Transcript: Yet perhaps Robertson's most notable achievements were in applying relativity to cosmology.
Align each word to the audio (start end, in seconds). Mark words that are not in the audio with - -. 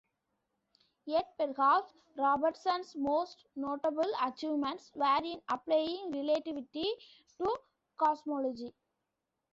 Yet 1.05 1.27
perhaps 1.37 1.93
Robertson's 2.17 2.95
most 2.95 3.45
notable 3.55 4.11
achievements 4.23 4.91
were 4.95 5.19
in 5.23 5.39
applying 5.47 6.09
relativity 6.09 6.91
to 7.37 7.55
cosmology. 7.97 8.73